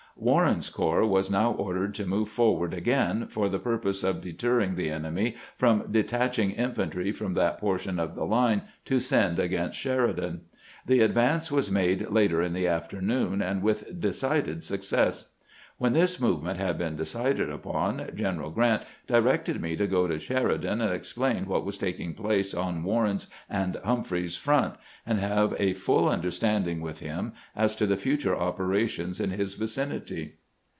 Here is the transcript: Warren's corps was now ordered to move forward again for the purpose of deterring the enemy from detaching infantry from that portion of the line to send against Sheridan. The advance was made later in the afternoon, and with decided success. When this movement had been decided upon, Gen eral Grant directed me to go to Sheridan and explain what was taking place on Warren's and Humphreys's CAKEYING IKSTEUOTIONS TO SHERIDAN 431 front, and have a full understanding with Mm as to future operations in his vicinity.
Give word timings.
Warren's 0.17 0.69
corps 0.69 1.05
was 1.05 1.31
now 1.31 1.53
ordered 1.53 1.95
to 1.95 2.05
move 2.05 2.27
forward 2.27 2.73
again 2.73 3.27
for 3.27 3.47
the 3.47 3.57
purpose 3.59 4.03
of 4.03 4.19
deterring 4.19 4.75
the 4.75 4.91
enemy 4.91 5.37
from 5.55 5.87
detaching 5.89 6.51
infantry 6.51 7.13
from 7.13 7.33
that 7.35 7.57
portion 7.57 7.97
of 7.97 8.13
the 8.15 8.25
line 8.25 8.63
to 8.85 8.99
send 8.99 9.39
against 9.39 9.79
Sheridan. 9.79 10.41
The 10.85 10.99
advance 10.99 11.49
was 11.49 11.71
made 11.71 12.09
later 12.09 12.41
in 12.41 12.51
the 12.53 12.67
afternoon, 12.67 13.41
and 13.41 13.63
with 13.63 13.99
decided 14.01 14.65
success. 14.65 15.29
When 15.77 15.93
this 15.93 16.21
movement 16.21 16.59
had 16.59 16.77
been 16.77 16.95
decided 16.95 17.49
upon, 17.49 18.07
Gen 18.13 18.37
eral 18.37 18.53
Grant 18.53 18.83
directed 19.07 19.59
me 19.59 19.75
to 19.77 19.87
go 19.87 20.05
to 20.05 20.19
Sheridan 20.19 20.79
and 20.79 20.93
explain 20.93 21.47
what 21.47 21.65
was 21.65 21.79
taking 21.79 22.13
place 22.13 22.53
on 22.53 22.83
Warren's 22.83 23.25
and 23.49 23.77
Humphreys's 23.83 24.37
CAKEYING 24.37 24.75
IKSTEUOTIONS 24.75 24.75
TO 24.75 25.07
SHERIDAN 25.07 25.21
431 25.23 25.23
front, 25.23 25.23
and 25.23 25.31
have 25.31 25.55
a 25.59 25.79
full 25.79 26.07
understanding 26.07 26.81
with 26.81 26.99
Mm 27.01 27.31
as 27.55 27.75
to 27.77 27.97
future 27.97 28.35
operations 28.37 29.19
in 29.19 29.31
his 29.31 29.55
vicinity. 29.55 30.35